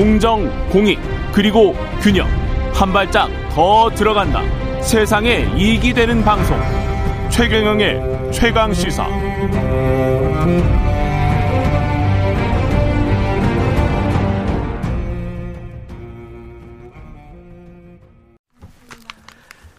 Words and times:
공정, 0.00 0.48
공익, 0.70 0.98
그리고 1.30 1.74
균형. 2.00 2.26
한 2.72 2.90
발짝 2.90 3.28
더 3.50 3.90
들어간다. 3.90 4.40
세상에 4.80 5.46
이익이 5.54 5.92
되는 5.92 6.24
방송. 6.24 6.56
최경영의 7.28 8.32
최강 8.32 8.72
시사. 8.72 9.06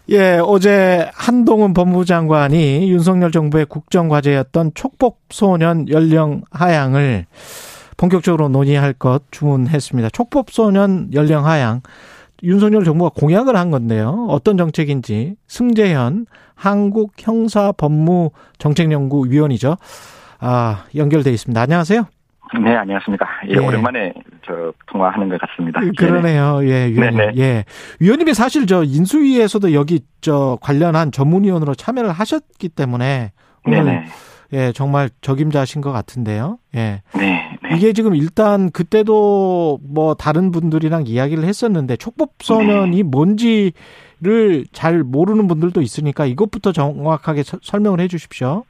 예, 0.10 0.40
어제 0.46 1.10
한동훈 1.16 1.74
법무부 1.74 2.06
장관이 2.06 2.92
윤석열 2.92 3.32
정부의 3.32 3.66
국정과제였던 3.66 4.74
촉법소년 4.76 5.90
연령 5.90 6.44
하향을 6.52 7.26
본격적으로 8.02 8.50
논의할 8.50 8.94
것 8.94 9.32
주문했습니다. 9.32 10.10
촉법소년 10.10 11.14
연령 11.14 11.46
하향. 11.46 11.82
윤석열 12.42 12.84
정부가 12.84 13.12
공약을 13.16 13.56
한 13.56 13.70
건데요. 13.70 14.26
어떤 14.28 14.58
정책인지 14.58 15.36
승재현 15.48 16.26
한국 16.56 17.14
형사 17.20 17.72
법무 17.72 18.32
정책연구 18.58 19.28
위원이죠. 19.30 19.78
아, 20.40 20.86
연결돼 20.96 21.30
있습니다. 21.30 21.62
안녕하세요. 21.62 22.08
네, 22.64 22.76
안녕하십니까. 22.76 23.28
예, 23.50 23.52
예. 23.52 23.58
오랜만에 23.60 24.14
저 24.48 24.74
통화하는 24.88 25.30
것 25.30 25.40
같습니다. 25.40 25.80
그러네요. 25.96 26.62
예, 26.64 26.88
위원님. 26.88 27.18
네네. 27.18 27.34
예. 27.38 27.66
위원님이 28.00 28.34
사실 28.34 28.66
저 28.66 28.84
인수위에서도 28.84 29.74
여기 29.74 30.00
저 30.22 30.58
관련한 30.60 31.12
전문위원으로 31.12 31.76
참여를 31.76 32.12
하셨기 32.12 32.70
때문에 32.70 33.32
오늘 33.68 33.86
네네. 33.86 34.06
예, 34.54 34.72
정말 34.74 35.10
적임자신 35.22 35.82
것 35.82 35.92
같은데요. 35.92 36.58
예. 36.76 37.04
네, 37.14 37.20
네. 37.20 37.51
이게 37.76 37.94
지금 37.94 38.16
일단 38.16 38.72
그때도 38.72 39.80
뭐 39.84 40.14
다른 40.14 40.52
분들이랑 40.52 41.04
이야기를 41.08 41.44
했었는데 41.44 41.98
촉법소년이 41.98 42.98
네. 42.98 43.04
뭔지를 43.04 44.66
잘 44.72 45.04
모르는 45.04 45.48
분들도 45.48 45.82
있으니까 45.82 46.26
이것부터 46.26 46.72
정확하게 46.72 47.44
설명을 47.62 48.00
해 48.00 48.08
주십시오. 48.08 48.64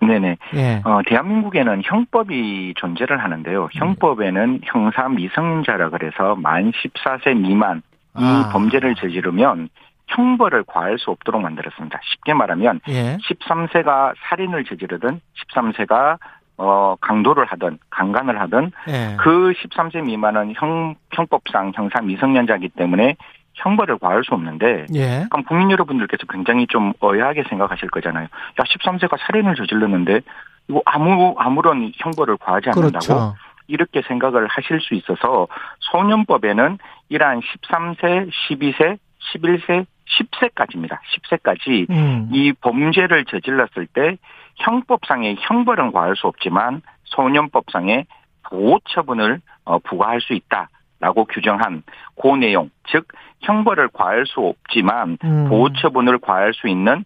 네네. 0.00 0.36
예. 0.54 0.82
어, 0.84 1.00
대한민국에는 1.06 1.82
형법이 1.84 2.74
존재를 2.76 3.22
하는데요. 3.22 3.68
형법에는 3.72 4.60
형사 4.64 5.08
미성년자라 5.08 5.90
그래서 5.90 6.34
만 6.36 6.72
14세 6.72 7.36
미만 7.36 7.82
이 8.18 8.22
아. 8.22 8.50
범죄를 8.52 8.94
저지르면 8.96 9.68
형벌을 10.08 10.64
과할 10.66 10.98
수 10.98 11.10
없도록 11.10 11.40
만들었습니다. 11.40 11.98
쉽게 12.02 12.34
말하면 12.34 12.80
예. 12.88 13.16
13세가 13.16 14.14
살인을 14.28 14.64
저지르든 14.64 15.20
13세가 15.54 16.18
어 16.56 16.94
강도를 17.00 17.44
하든 17.46 17.78
강간을 17.90 18.40
하든 18.42 18.70
예. 18.88 19.16
그 19.18 19.52
13세 19.52 20.04
미만은 20.04 20.54
형 20.56 20.94
형법상 21.12 21.72
형사 21.74 22.00
미성년자이기 22.00 22.70
때문에 22.70 23.16
형벌을 23.54 23.98
과할 23.98 24.22
수 24.24 24.34
없는데 24.34 24.86
예. 24.94 25.26
그럼 25.30 25.44
국민 25.44 25.70
여러분들께서 25.70 26.26
굉장히 26.28 26.66
좀 26.68 26.92
어야하게 27.00 27.44
생각하실 27.48 27.90
거잖아요. 27.90 28.24
야 28.24 28.62
13세가 28.62 29.16
살인을 29.26 29.54
저질렀는데 29.56 30.20
이거 30.68 30.82
아무 30.84 31.34
아무런 31.38 31.92
형벌을 31.96 32.36
과하지 32.38 32.70
않는다고 32.70 33.06
그렇죠. 33.06 33.34
이렇게 33.66 34.02
생각을 34.02 34.46
하실 34.46 34.80
수 34.80 34.94
있어서 34.94 35.48
소년법에는 35.80 36.78
이러한 37.08 37.40
13세, 37.40 38.30
12세, 38.30 38.98
11세, 39.34 39.86
10세까지입니다. 40.06 40.98
10세까지 41.00 41.90
음. 41.90 42.28
이 42.32 42.52
범죄를 42.52 43.24
저질렀을 43.24 43.86
때 43.86 44.18
형법상의 44.56 45.36
형벌은 45.40 45.92
과할 45.92 46.16
수 46.16 46.26
없지만 46.26 46.82
소년법상의 47.04 48.06
보호 48.48 48.78
처분을 48.88 49.40
어, 49.64 49.78
부과할 49.78 50.20
수 50.20 50.34
있다 50.34 50.68
라고 51.00 51.24
규정한 51.24 51.82
그 52.20 52.28
내용, 52.36 52.70
즉 52.90 53.08
형벌을 53.40 53.88
과할 53.92 54.24
수 54.26 54.40
없지만 54.40 55.18
음. 55.24 55.48
보호 55.48 55.72
처분을 55.72 56.18
과할 56.18 56.54
수 56.54 56.68
있는 56.68 57.04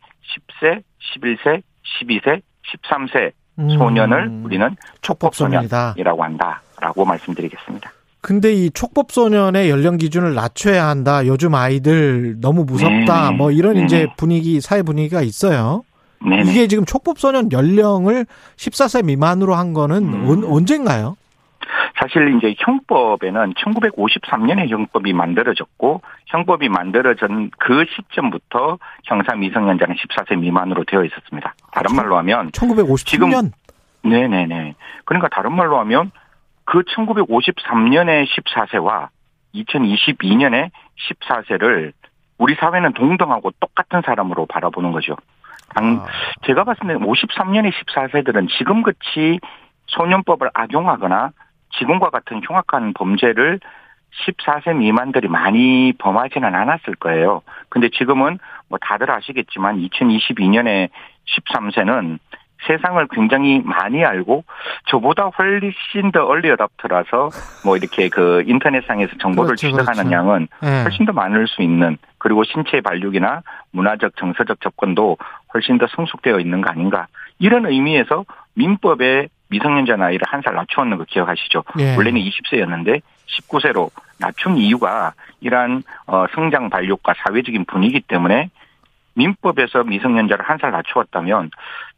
10세, 0.63 0.83
11세, 1.17 1.63
12세, 2.01 2.43
13세 2.83 3.33
소년을 3.77 4.27
음. 4.27 4.45
우리는 4.45 4.77
촉법소년이라고 5.01 6.23
한다라고 6.23 7.05
말씀드리겠습니다. 7.05 7.91
근데 8.21 8.53
이 8.53 8.71
촉법소년의 8.71 9.71
연령 9.71 9.97
기준을 9.97 10.35
낮춰야 10.35 10.87
한다. 10.87 11.27
요즘 11.27 11.55
아이들 11.55 12.37
너무 12.41 12.65
무섭다. 12.65 13.27
네네. 13.27 13.37
뭐 13.37 13.51
이런 13.51 13.75
네네. 13.75 13.87
이제 13.87 14.07
분위기, 14.17 14.61
사회 14.61 14.83
분위기가 14.83 15.23
있어요. 15.23 15.83
네네. 16.21 16.51
이게 16.51 16.67
지금 16.67 16.85
촉법소년 16.85 17.53
연령을 17.53 18.27
14세 18.57 19.05
미만으로 19.05 19.55
한 19.55 19.73
거는 19.73 19.97
음. 19.97 20.45
언젠가요? 20.45 21.17
사실 22.01 22.37
이제 22.37 22.55
형법에는 22.59 23.55
1953년에 23.55 24.69
형법이 24.69 25.13
만들어졌고 25.13 26.01
형법이 26.27 26.69
만들어진 26.69 27.51
그 27.59 27.85
시점부터 27.95 28.79
형사 29.05 29.35
미성년자는 29.35 29.97
14세 29.97 30.39
미만으로 30.39 30.85
되어 30.85 31.05
있었습니다. 31.05 31.55
다른 31.73 31.97
말로 31.97 32.17
하면 32.19 32.51
1953년 32.53 33.05
지금 33.07 33.51
네네네. 34.03 34.75
그러니까 35.05 35.29
다른 35.29 35.53
말로 35.53 35.79
하면 35.81 36.11
그 36.65 36.83
1953년에 36.83 38.27
14세와 38.27 39.09
2022년에 39.55 40.71
14세를 41.11 41.93
우리 42.39 42.55
사회는 42.55 42.93
동등하고 42.93 43.53
똑같은 43.59 44.03
사람으로 44.05 44.47
바라보는 44.47 44.93
거죠. 44.93 45.17
아. 45.75 46.07
제가 46.45 46.65
봤을 46.65 46.87
때 46.87 46.95
53년에 46.95 47.73
14세들은 47.73 48.49
지금같이 48.57 49.41
소년법을 49.87 50.51
악용하거나 50.55 51.31
지금과 51.79 52.11
같은 52.11 52.41
흉악한 52.43 52.95
범죄를 52.95 53.61
14세 54.27 54.77
미만들이 54.77 55.29
많이 55.29 55.93
범하지는 55.99 56.55
않았을 56.55 56.95
거예요. 56.97 57.43
근데 57.69 57.89
지금은 57.91 58.39
뭐 58.69 58.79
다들 58.81 59.11
아시겠지만 59.11 59.77
2022년에 59.89 60.89
13세는 61.27 62.19
세상을 62.67 63.07
굉장히 63.13 63.61
많이 63.65 64.05
알고 64.05 64.45
저보다 64.89 65.27
훨씬 65.39 66.11
더 66.13 66.25
얼리 66.25 66.51
어답터라서 66.51 67.31
뭐 67.65 67.77
이렇게 67.77 68.09
그 68.09 68.43
인터넷상에서 68.47 69.13
정보를 69.21 69.49
그렇죠, 69.57 69.69
취득하는 69.69 70.05
그렇죠. 70.05 70.13
양은 70.13 70.49
네. 70.63 70.83
훨씬 70.83 71.07
더 71.07 71.13
많을 71.13 71.47
수 71.47 71.63
있는 71.63 71.97
그리고 72.19 72.43
신체 72.45 72.81
발육이나 72.81 73.43
문화적 73.71 74.17
정서적 74.17 74.61
접근도 74.61 75.17
훨씬 75.55 75.79
더 75.79 75.87
성숙되어 75.95 76.41
있는 76.41 76.61
거 76.61 76.71
아닌가 76.71 77.07
이런 77.39 77.67
의미에서 77.67 78.25
민법에 78.55 79.29
미성년자 79.51 79.97
나이를 79.97 80.27
한 80.27 80.43
살 80.43 80.55
낮추었는 80.55 80.99
거 80.99 81.05
기억하시죠? 81.05 81.65
네. 81.77 81.97
원래는 81.97 82.21
20세였는데 82.21 83.01
19세로 83.27 83.91
낮춘 84.21 84.57
이유가 84.57 85.13
이러한 85.41 85.83
어 86.07 86.27
성장 86.35 86.69
발육과 86.71 87.15
사회적인 87.25 87.65
분위기 87.67 88.01
때문에 88.01 88.51
민법에서 89.19 89.85
미성년자를 89.85 90.45
한 90.49 90.59
살 90.59 90.71
낮추었다면 90.73 91.51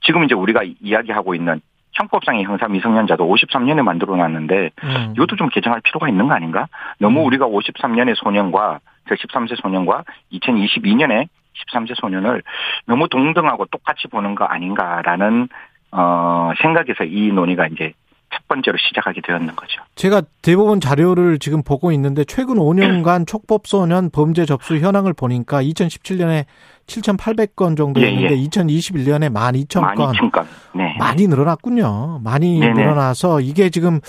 지금 0.03 0.25
이제 0.25 0.34
우리가 0.34 0.62
이야기하고 0.81 1.34
있는 1.34 1.60
형법상의 1.92 2.44
형사 2.44 2.69
미성년자도 2.69 3.26
53년에 3.26 3.82
만들어 3.82 4.16
놨는데 4.16 4.70
음. 4.84 5.12
이것도 5.16 5.36
좀 5.36 5.48
개정할 5.48 5.81
필요가 5.81 6.08
있는 6.08 6.28
거 6.28 6.34
아닌가? 6.34 6.66
너무 6.98 7.20
음. 7.20 7.26
우리가 7.26 7.47
53년의 7.47 8.14
소년과 8.16 8.81
그 9.06 9.14
13세 9.14 9.60
소년과 9.60 10.04
2022년에 10.32 11.26
13세 11.72 11.94
소년을 12.00 12.42
너무 12.86 13.08
동등하고 13.08 13.66
똑같이 13.66 14.08
보는 14.08 14.34
거 14.34 14.44
아닌가라는 14.44 15.48
어 15.92 16.52
생각에서 16.62 17.04
이 17.04 17.32
논의가 17.32 17.66
이제 17.66 17.92
첫 18.09 18.09
번째로 18.50 18.77
시작하게 18.78 19.21
되었는 19.25 19.55
거죠. 19.55 19.81
제가 19.94 20.22
대법원 20.43 20.81
자료를 20.81 21.38
지금 21.38 21.62
보고 21.62 21.93
있는데 21.93 22.25
최근 22.25 22.56
5년간 22.56 23.27
촉법소년 23.28 24.11
범죄 24.11 24.44
접수 24.44 24.77
현황을 24.77 25.12
보니까 25.15 25.62
2017년에 25.62 26.44
7,800건 26.87 27.77
정도였는데 27.77 28.37
예, 28.37 28.37
예. 28.37 28.49
2021년에 28.49 29.33
12,000건. 29.33 30.12
12,000건. 30.12 30.44
네. 30.75 30.97
많이 30.99 31.28
늘어났군요. 31.28 32.21
많이 32.25 32.59
네네. 32.59 32.75
늘어나서 32.75 33.41
이게 33.41 33.71
지금 33.71 34.00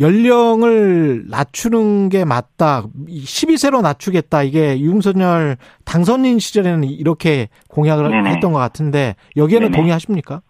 연령을 0.00 1.24
낮추는 1.28 2.08
게 2.08 2.24
맞다. 2.24 2.84
12세로 3.08 3.82
낮추겠다. 3.82 4.42
이게 4.42 4.80
윤석열 4.80 5.58
당선인 5.84 6.38
시절에는 6.38 6.84
이렇게 6.84 7.48
공약을 7.68 8.10
네네. 8.10 8.30
했던 8.30 8.52
것 8.52 8.58
같은데 8.58 9.14
여기에는 9.36 9.66
네네. 9.68 9.76
동의하십니까? 9.76 10.40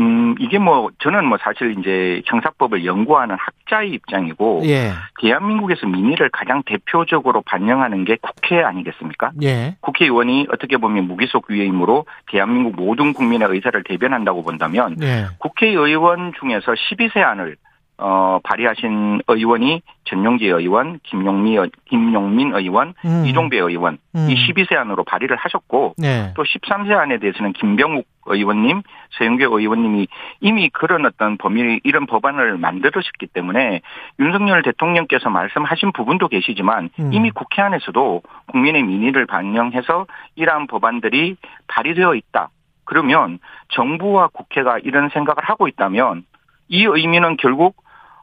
음, 0.00 0.36
이게 0.38 0.58
뭐, 0.58 0.90
저는 1.00 1.24
뭐 1.26 1.38
사실 1.38 1.76
이제 1.78 2.22
형사법을 2.26 2.84
연구하는 2.84 3.36
학자의 3.38 3.90
입장이고, 3.90 4.62
예. 4.64 4.92
대한민국에서 5.20 5.86
민의를 5.86 6.30
가장 6.30 6.62
대표적으로 6.64 7.42
반영하는 7.42 8.04
게 8.04 8.16
국회 8.20 8.62
아니겠습니까? 8.62 9.32
예. 9.42 9.76
국회의원이 9.80 10.46
어떻게 10.52 10.76
보면 10.76 11.08
무기속 11.08 11.50
위임으로 11.50 12.06
대한민국 12.30 12.76
모든 12.76 13.12
국민의 13.12 13.48
의사를 13.50 13.82
대변한다고 13.82 14.42
본다면, 14.42 14.96
예. 15.02 15.26
국회의원 15.38 16.32
중에서 16.38 16.72
12세 16.72 17.18
안을 17.18 17.56
어, 17.98 18.38
발의하신 18.44 19.22
의원이 19.26 19.82
전용기 20.04 20.46
의원, 20.46 21.00
김용미, 21.02 21.58
김용민 21.86 22.54
의원, 22.54 22.94
음. 23.04 23.26
이종배 23.26 23.58
의원, 23.58 23.98
음. 24.14 24.30
이 24.30 24.34
12세 24.34 24.76
안으로 24.76 25.02
발의를 25.02 25.36
하셨고, 25.36 25.94
네. 25.98 26.32
또 26.36 26.44
13세 26.44 26.92
안에 26.92 27.18
대해서는 27.18 27.52
김병욱 27.54 28.06
의원님, 28.26 28.82
서영교 29.18 29.58
의원님이 29.58 30.06
이미 30.40 30.68
그런 30.68 31.06
어떤 31.06 31.38
범위, 31.38 31.80
이런 31.82 32.06
법안을 32.06 32.58
만들으셨기 32.58 33.26
때문에 33.26 33.80
윤석열 34.20 34.62
대통령께서 34.62 35.30
말씀하신 35.30 35.92
부분도 35.92 36.28
계시지만 36.28 36.90
음. 37.00 37.12
이미 37.12 37.30
국회 37.30 37.62
안에서도 37.62 38.22
국민의 38.52 38.84
민의를 38.84 39.26
반영해서 39.26 40.06
이러한 40.36 40.66
법안들이 40.68 41.36
발의되어 41.66 42.14
있다. 42.14 42.50
그러면 42.84 43.38
정부와 43.70 44.28
국회가 44.28 44.78
이런 44.78 45.08
생각을 45.10 45.42
하고 45.44 45.68
있다면 45.68 46.24
이 46.68 46.84
의미는 46.84 47.36
결국 47.36 47.76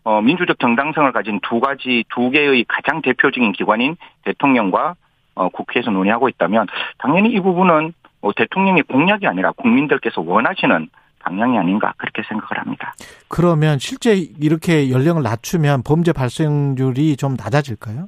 어, 0.05 0.21
민주적 0.21 0.59
정당성을 0.59 1.11
가진 1.11 1.39
두 1.41 1.59
가지, 1.59 2.05
두 2.13 2.29
개의 2.29 2.63
가장 2.67 3.01
대표적인 3.01 3.51
기관인 3.51 3.97
대통령과 4.23 4.95
어, 5.33 5.49
국회에서 5.49 5.91
논의하고 5.91 6.29
있다면 6.29 6.67
당연히 6.99 7.31
이 7.31 7.39
부분은 7.39 7.91
어, 8.21 8.31
대통령의 8.33 8.83
공약이 8.83 9.27
아니라 9.27 9.51
국민들께서 9.51 10.21
원하시는 10.21 10.87
방향이 11.19 11.57
아닌가 11.57 11.93
그렇게 11.97 12.21
생각을 12.27 12.61
합니다. 12.61 12.93
그러면 13.27 13.79
실제 13.79 14.15
이렇게 14.15 14.91
연령을 14.91 15.23
낮추면 15.23 15.81
범죄 15.83 16.13
발생률이 16.13 17.17
좀 17.17 17.35
낮아질까요? 17.35 18.07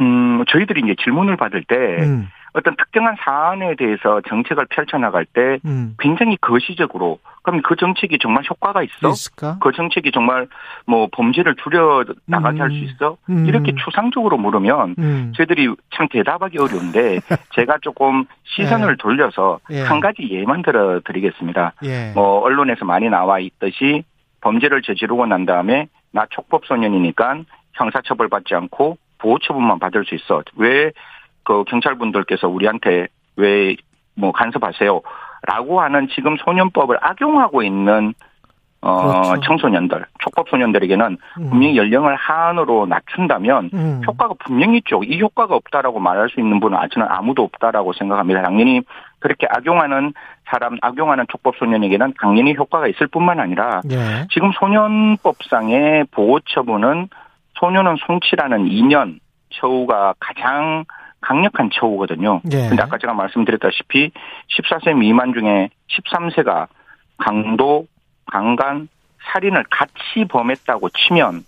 음, 0.00 0.44
저희들이 0.48 0.82
이제 0.84 0.96
질문을 1.04 1.36
받을 1.36 1.62
때 1.62 1.76
음. 2.02 2.28
어떤 2.54 2.76
특정한 2.76 3.16
사안에 3.18 3.76
대해서 3.76 4.20
정책을 4.28 4.66
펼쳐나갈 4.66 5.24
때 5.24 5.58
음. 5.64 5.94
굉장히 5.98 6.36
거시적으로 6.36 7.18
그럼 7.42 7.62
그 7.62 7.76
정책이 7.76 8.18
정말 8.20 8.44
효과가 8.48 8.82
있어? 8.82 9.08
있을까? 9.08 9.58
그 9.60 9.72
정책이 9.72 10.12
정말 10.12 10.46
뭐 10.86 11.08
범죄를 11.10 11.56
줄여 11.56 12.04
나가게 12.26 12.58
음. 12.58 12.62
할수 12.62 12.76
있어? 12.76 13.16
음. 13.30 13.46
이렇게 13.46 13.72
추상적으로 13.74 14.36
물으면 14.36 14.96
음. 14.98 15.32
저희들이 15.34 15.74
참 15.94 16.08
대답하기 16.08 16.58
어려운데 16.58 17.20
제가 17.54 17.78
조금 17.80 18.26
시선을 18.44 18.92
예. 18.92 18.96
돌려서 18.96 19.58
예. 19.70 19.82
한 19.82 20.00
가지 20.00 20.28
예만 20.30 20.62
들어 20.62 21.00
드리겠습니다. 21.04 21.72
예. 21.84 22.12
뭐 22.14 22.40
언론에서 22.40 22.84
많이 22.84 23.08
나와 23.08 23.38
있듯이 23.38 24.04
범죄를 24.42 24.82
저지르고 24.82 25.26
난 25.26 25.46
다음에 25.46 25.88
나 26.10 26.26
촉법 26.30 26.66
소년이니까 26.66 27.40
형사처벌 27.72 28.28
받지 28.28 28.54
않고 28.54 28.98
보호처분만 29.18 29.78
받을 29.78 30.04
수 30.04 30.14
있어. 30.14 30.42
왜 30.56 30.92
그 31.44 31.64
경찰분들께서 31.64 32.48
우리한테 32.48 33.08
왜 33.36 33.76
뭐 34.14 34.32
간섭하세요? 34.32 35.00
라고 35.46 35.80
하는 35.80 36.08
지금 36.14 36.36
소년법을 36.36 36.98
악용하고 37.00 37.62
있는 37.62 38.14
어 38.84 39.22
그렇죠. 39.22 39.40
청소년들, 39.42 40.04
촉법 40.18 40.48
소년들에게는 40.48 41.16
음. 41.38 41.50
분명히 41.50 41.76
연령을 41.76 42.16
하한으로 42.16 42.86
낮춘다면 42.86 43.70
음. 43.72 44.00
효과가 44.04 44.34
분명히 44.44 44.78
있죠. 44.78 45.04
이 45.04 45.20
효과가 45.20 45.54
없다라고 45.54 46.00
말할 46.00 46.28
수 46.30 46.40
있는 46.40 46.58
분은 46.58 46.76
아직은 46.76 47.06
아무도 47.08 47.44
없다라고 47.44 47.92
생각합니다. 47.92 48.42
당연히 48.42 48.80
그렇게 49.20 49.46
악용하는 49.48 50.14
사람, 50.46 50.78
악용하는 50.82 51.26
촉법 51.30 51.56
소년에게는 51.58 52.14
당연히 52.20 52.54
효과가 52.56 52.88
있을 52.88 53.06
뿐만 53.06 53.38
아니라 53.38 53.82
예. 53.88 54.26
지금 54.32 54.50
소년법상의 54.58 56.06
보호 56.10 56.40
처분은 56.40 57.08
소년은 57.60 57.96
송치라는 58.04 58.64
2년 58.64 59.20
처우가 59.50 60.14
가장 60.18 60.84
강력한 61.22 61.70
처우거든요. 61.72 62.42
예. 62.52 62.68
근데 62.68 62.82
아까 62.82 62.98
제가 62.98 63.14
말씀드렸다시피 63.14 64.10
14세 64.58 64.96
미만 64.96 65.32
중에 65.32 65.70
13세가 65.88 66.66
강도, 67.16 67.86
강간, 68.26 68.88
살인을 69.24 69.64
같이 69.70 70.26
범했다고 70.28 70.88
치면 70.90 71.44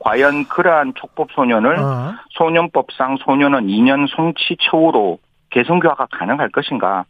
과연 0.00 0.48
그러한 0.48 0.94
촉법 0.96 1.30
소년을 1.32 1.78
어. 1.78 2.14
소년법상 2.30 3.18
소년은 3.24 3.68
2년 3.68 4.08
송치 4.08 4.56
처우로 4.60 5.18
개성교화가 5.50 6.06
가능할 6.10 6.50
것인가? 6.50 7.04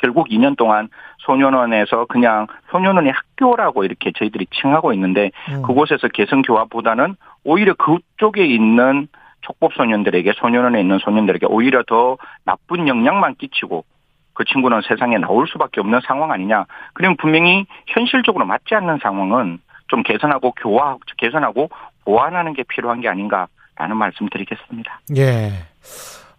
결국 0.00 0.28
2년 0.28 0.56
동안 0.56 0.88
소년원에서 1.18 2.06
그냥 2.06 2.46
소년원의 2.70 3.12
학교라고 3.12 3.84
이렇게 3.84 4.12
저희들이 4.16 4.46
칭하고 4.60 4.92
있는데 4.94 5.30
음. 5.50 5.62
그곳에서 5.62 6.08
개성교화보다는 6.08 7.16
오히려 7.44 7.74
그쪽에 7.74 8.46
있는 8.46 9.08
촉법 9.42 9.72
소년들에게 9.74 10.32
소년원에 10.36 10.80
있는 10.80 10.98
소년들에게 10.98 11.46
오히려 11.46 11.82
더 11.86 12.18
나쁜 12.44 12.88
영향만 12.88 13.36
끼치고 13.36 13.84
그 14.32 14.44
친구는 14.44 14.80
세상에 14.88 15.18
나올 15.18 15.46
수밖에 15.48 15.80
없는 15.80 16.00
상황 16.06 16.30
아니냐. 16.30 16.64
그러면 16.94 17.16
분명히 17.18 17.66
현실적으로 17.86 18.46
맞지 18.46 18.74
않는 18.74 18.98
상황은 19.02 19.58
좀 19.88 20.02
개선하고 20.02 20.52
교화, 20.52 20.96
개선하고 21.18 21.68
보완하는 22.04 22.54
게 22.54 22.62
필요한 22.62 23.00
게 23.00 23.08
아닌가라는 23.08 23.96
말씀 23.96 24.28
드리겠습니다. 24.28 25.00
예. 25.16 25.50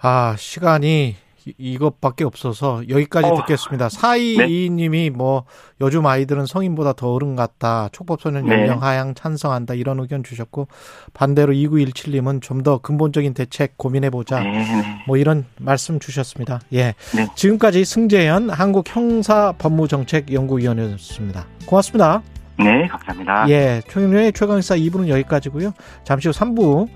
아, 0.02 0.36
시간이 0.38 1.16
이것밖에 1.58 2.24
없어서 2.24 2.84
여기까지 2.88 3.28
어, 3.28 3.36
듣겠습니다. 3.36 3.90
사이이님이 3.90 5.10
네. 5.10 5.10
뭐 5.10 5.44
요즘 5.82 6.06
아이들은 6.06 6.46
성인보다 6.46 6.94
더 6.94 7.14
어른 7.14 7.36
같다. 7.36 7.90
촉법소년 7.92 8.46
네. 8.46 8.54
연령 8.54 8.82
하향 8.82 9.14
찬성한다. 9.14 9.74
이런 9.74 10.00
의견 10.00 10.24
주셨고 10.24 10.68
반대로 11.14 11.52
2917님은 11.54 12.42
좀 12.42 12.62
더 12.62 12.78
근본적인 12.78 13.34
대책 13.34 13.78
고민해 13.78 14.10
보자. 14.10 14.40
네, 14.40 14.52
네. 14.52 15.04
뭐 15.08 15.18
이런 15.18 15.46
말씀 15.58 16.00
주셨습니다. 16.00 16.60
예. 16.74 16.94
네. 17.16 17.28
지금까지 17.36 17.86
승재현 17.86 18.50
한국 18.50 18.86
형사 18.94 19.52
법무 19.58 19.88
정책 19.88 20.32
연구위원이었습니다. 20.32 21.46
고맙습니다. 21.66 22.22
네, 22.60 22.86
감사합니다. 22.88 23.50
예, 23.50 23.82
총영의 23.88 24.34
최강사 24.34 24.76
2부는 24.76 25.08
여기까지고요. 25.08 25.74
잠시 26.04 26.28
후 26.28 26.34
3부 26.34 26.88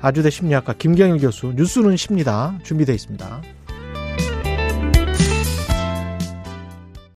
아주대 0.00 0.30
심리학과 0.30 0.72
김경일 0.72 1.20
교수 1.20 1.52
뉴스는 1.54 1.96
쉽니다. 1.96 2.54
준비되어 2.62 2.94
있습니다. 2.94 3.42